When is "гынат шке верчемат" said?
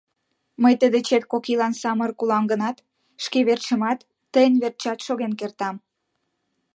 2.51-3.99